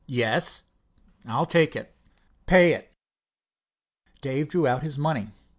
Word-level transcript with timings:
"Yes." 0.07 0.63
"I'll 1.27 1.45
take 1.45 1.75
it." 1.75 1.93
"Pay 2.47 2.73
it." 2.73 2.91
Dave 4.23 4.47
drew 4.49 4.65
out 4.65 4.81
his 4.81 4.97
money. 4.97 5.27